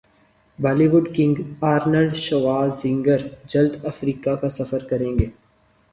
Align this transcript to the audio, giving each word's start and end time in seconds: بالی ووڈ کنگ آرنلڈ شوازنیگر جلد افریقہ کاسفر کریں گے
بالی 0.59 0.87
ووڈ 0.91 1.05
کنگ 1.15 1.35
آرنلڈ 1.71 2.13
شوازنیگر 2.25 3.21
جلد 3.51 3.73
افریقہ 3.91 4.35
کاسفر 4.41 4.81
کریں 4.89 5.13
گے 5.19 5.25